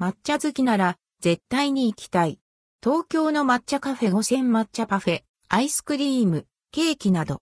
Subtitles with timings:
[0.00, 2.40] 抹茶好きなら絶対に行きたい。
[2.82, 7.40] 東京の抹茶カフェ5000抹茶パフェ、アイスクリーム、ケーキなど。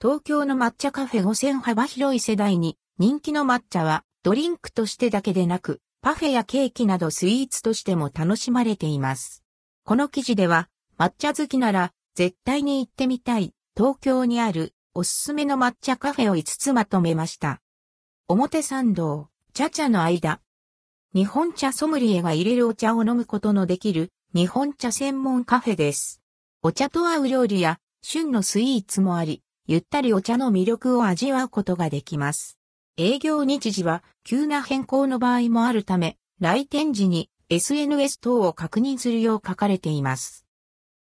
[0.00, 9.42] 東京の抹茶カフェ5000幅広い世代に人気の抹茶はドリンクとしてだけでなくパフェやケーキなどスイーツとしても楽しまれています。
[9.84, 17.62] この記事では抹茶好きなら絶対に行ってみたい東京にあるおすすめの抹茶カフェを5つまとめました。
[18.26, 20.40] 表参道、茶々の間。
[21.14, 26.22] 日本茶ソムリエが入れるお茶を飲むことのできる日本茶専門カフェです。
[26.62, 32.58] お茶と合う料理や旬のスイーツもあり、ゆったりお茶の魅力を味わうことができます。
[32.96, 40.46] 営業日時は急な変更の場合もあるため、来店時に SNS 等を確認するよう書かれています。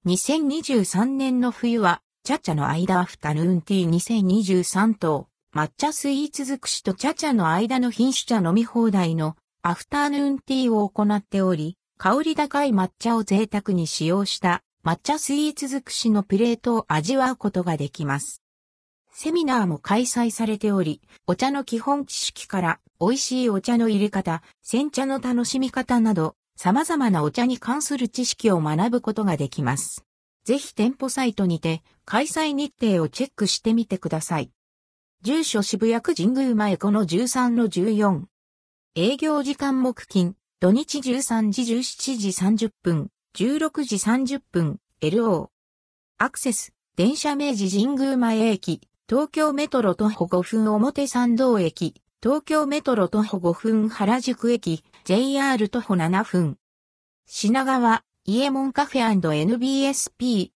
[0.06, 18.42] 2023年の冬は、チャチャの間アフタヌーンティー2023と、抹茶スイーツ尽くしとチャチャの間の品種茶飲み放題のアフターヌーンティーを行っており、香り高い抹茶を贅沢に使用した抹茶スイーツ尽くしのプレートを味わうことができます。
[19.12, 30.04] セミナーも開催されており、お茶の基本知識から美味しいお茶の入れ方、煎茶の楽しみ方など、様々なお茶に関する知識を学ぶことができます。
[30.42, 34.50] ぜひ店舗サイトにて開催日程をチェックしてみてください。
[35.24, 38.24] 住所渋谷区神宮前この13の14。
[38.94, 42.28] 営業時間木金、土日13時17時
[42.66, 45.48] 30分、16時30分、LO。
[46.18, 56.58] アクセス、電車明治神宮前駅、東京メトロ徒歩5分表参道駅、東京メトロ徒歩5分原宿駅、JR 徒歩7分。
[57.24, 60.53] 品川、イエモンカフェ &NBSP。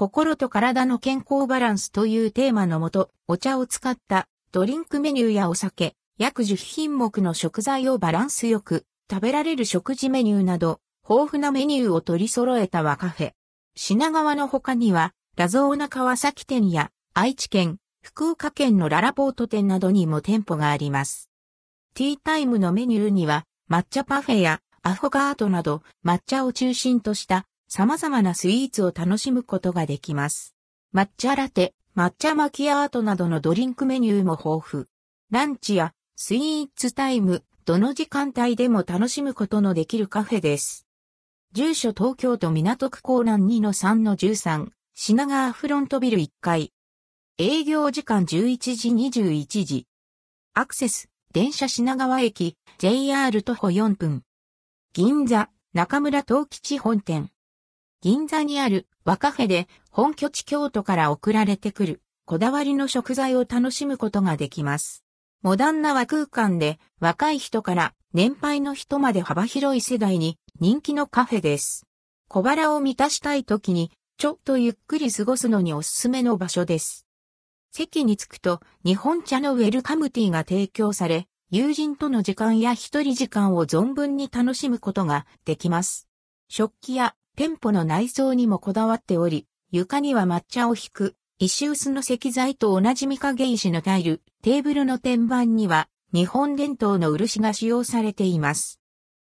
[0.00, 13.32] 心と体の健康バランスというテーマのもと、お茶を使ったドリンクメニューやお酒、約10品目の食材をバランスよく食べられる食事メニューなど、豊富なメニューを取り揃えた和カフェ。
[13.76, 21.28] 品川の他には、ラゾーナ川崎店や愛知県、福岡県のララポート店などにも店舗があります。
[21.92, 30.56] ティータイムのメニューには抹茶パフェやアフォガートなど抹茶を中心とした様々なスイーツを楽しむことができます。
[30.92, 34.86] 抹茶ラテ、抹茶マキアートなどのドリンクメニューも豊富。
[35.30, 40.88] ランチやスイーツタイム、どの時間帯でも楽しむことのできるカフェです。
[41.52, 46.72] 住所東京都港区港南2-3-13、品川フロントビル1階。
[47.38, 49.86] 営業時間11時21時。
[50.54, 54.24] アクセス、電車品川駅、JR 徒歩4分。
[54.92, 57.30] 銀座、中村東吉本店。
[58.02, 65.04] 銀座にある和カフェで本拠地京都から送られてくるこだわりの食材を楽しむことができます。
[65.42, 71.86] モダンな和空間で若い人から年配の人まで幅広い世代に人気のカフェです。
[72.28, 77.06] 小腹を満たしたい時にちょっとゆっくり過ごすのにおすすめの場所です。
[77.70, 86.06] 席に着くと日本茶のウェルカムティーが提供され、友人との時間や一人時間を存分に楽しむことができます。
[86.48, 98.80] 食器や店舗の内装にもこだわっており、床には抹茶を引く石臼の石材と同じ御影石のタイル、テーブルの天板には日本伝統の漆が使用されています。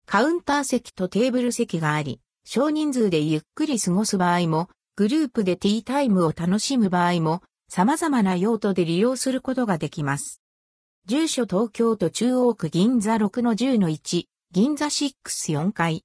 [0.06, 10.41] カウンター席とテーブル席があり、少人数でゆっくり過ごす場合も、グループでティータイムを楽しむ場合も、様々な用途で利用することができます。
[11.06, 16.03] 住所東京都中央区銀座6-10-1、銀座64階。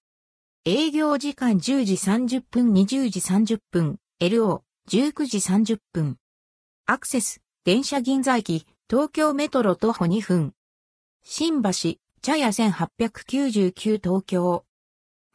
[0.69, 6.16] 営業時間10時30分20時30分、LO、19時30分。
[6.87, 10.55] アクセス、電車銀座駅、東京メトロ徒歩2分。
[11.22, 11.71] 新橋、
[12.21, 14.65] 茶屋1899東京。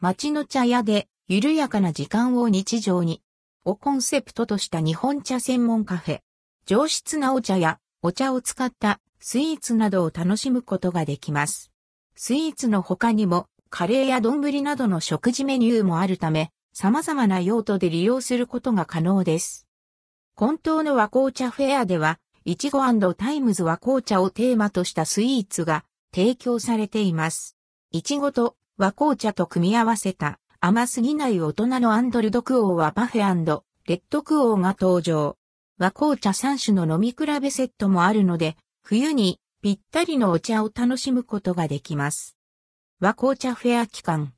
[0.02, 3.22] 街の茶屋で、緩やかな時間を日常に。
[3.64, 6.20] をコンセプトとした日本茶専門カフェ。
[6.66, 11.72] 上質なお茶やお茶を使ったスイーツなどを楽しむことができます。
[12.18, 19.66] スイーツの他にもカレーや丼などの食事メニューもあるため、様々な用途で利用することが可能です。
[20.36, 22.82] 本当の和紅茶フェアでは、いちご
[23.14, 27.56] タイムズ和紅茶をテーマとしたスイーツが提供されています。
[27.92, 35.38] いちごと和紅茶と組み合わせた甘すぎない大人のアンドルドクオーはパフェレッドクオーが登場。
[35.78, 42.36] 和紅茶3種の飲み比べセットもあるので、冬にぴったりのお茶を楽しむことができます。
[43.04, 44.32] 和紅茶フェア期間。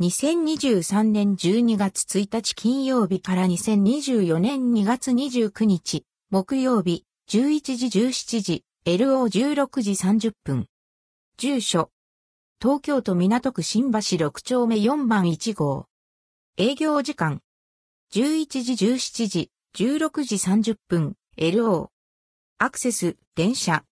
[0.00, 10.66] 2023年12月1日金曜日から2024年2月29日木曜日11時17時 LO16 時30分。
[11.36, 11.92] 住所。
[12.60, 15.86] 東京都港区新橋6丁目4番1号。
[16.56, 17.42] 営業時間。
[18.12, 21.90] 11時17時、16時30分、LO。
[22.58, 23.84] アクセス、電車。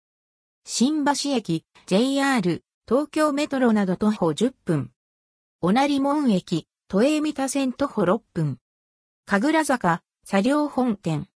[0.65, 4.91] 新橋駅、JR、東京メトロなど徒歩10分。
[5.61, 8.59] おなり門駅、都営三田線徒歩6分。
[9.25, 11.29] 神楽坂、作業本店。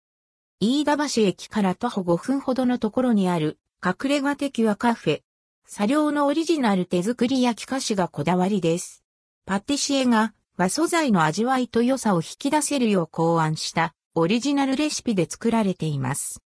[0.61, 5.21] 飯田橋駅から徒歩5分ほどのところにある、隠れ家的はカフェ。
[5.67, 9.05] 作業のオリジナル手作り焼き菓子がこだわりです。
[9.45, 16.41] パティシエが和素材の味わいと良さを引き出せるよう考案したオリジナルレシピで作られています。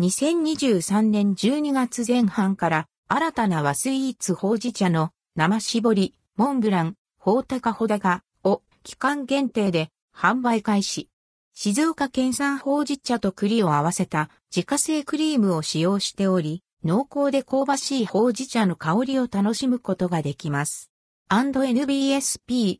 [0.00, 11.10] 2023年12月前半から新たな和スイーツほうじ茶の生絞り、モンブラン、ほうたかほだかを期間限定で販売開始。
[11.52, 20.90] 静岡県産ほうじ茶と栗を合わせた自家製クリームを使用しており、濃厚で香ばしいほうじ茶の香りを楽しむことができます。
[21.28, 22.78] &NBSP。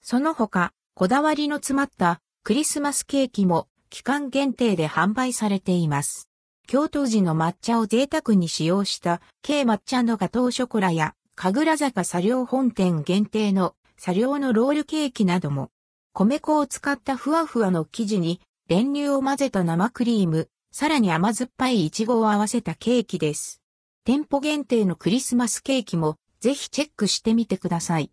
[0.00, 6.28] その他、こだわりの詰まったクリスマスケーキも期間限定で販売されています。
[6.66, 15.70] 京都時の抹茶を贅沢に使用した軽抹茶のガトーショコラや神楽坂茶寮本店限定の茶寮のロールケーキなども
[16.12, 23.60] 米粉を使ったふわふわの生地に練乳を混ぜた生クリーム、さらに甘酸っぱいイチゴを合わせたケーキです。
[24.04, 28.10] 店舗限定のクリスマスケーキもぜひチェックしてみてください。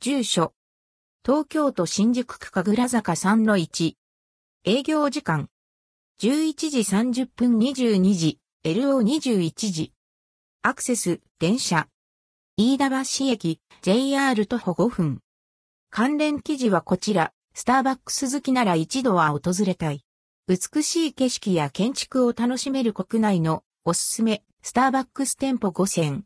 [0.00, 0.52] 住所。
[1.24, 3.94] 東京都新宿区神楽坂3-1。
[4.64, 5.48] 営業時間。
[6.22, 9.94] 11時30分22時、LO21 時。
[10.60, 11.88] アクセス、電車。
[12.58, 15.20] 飯田橋駅、JR 徒歩5分。
[15.88, 20.04] 関連記事はこちら、スターバックス好きなら一度は訪れたい。
[20.46, 26.24] 美しい景色や建築を楽しめる国内のおすすめ、スターバックス店舗5000。